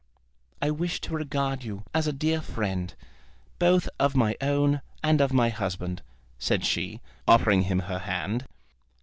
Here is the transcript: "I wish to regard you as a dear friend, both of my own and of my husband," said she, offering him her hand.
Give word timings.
"I 0.63 0.71
wish 0.71 0.99
to 1.01 1.13
regard 1.13 1.63
you 1.63 1.83
as 1.93 2.07
a 2.07 2.11
dear 2.11 2.41
friend, 2.41 2.91
both 3.59 3.87
of 3.99 4.15
my 4.15 4.35
own 4.41 4.81
and 5.03 5.21
of 5.21 5.31
my 5.31 5.49
husband," 5.49 6.01
said 6.39 6.65
she, 6.65 7.01
offering 7.27 7.61
him 7.65 7.81
her 7.81 7.99
hand. 7.99 8.47